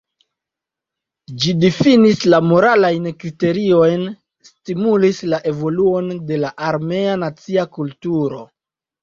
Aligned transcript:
Ĝi 1.41 1.51
difinis 1.63 2.23
la 2.33 2.39
moralajn 2.51 3.05
kriteriojn, 3.25 4.07
stimulis 4.49 5.21
la 5.35 5.41
evoluon 5.53 6.11
de 6.33 6.41
la 6.47 6.53
armena 6.71 7.21
nacia 7.27 7.69
kulturo. 7.79 8.43